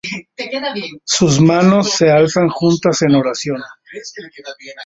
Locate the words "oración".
3.13-3.61